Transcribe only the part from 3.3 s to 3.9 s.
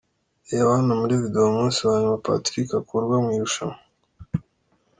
irushanwa.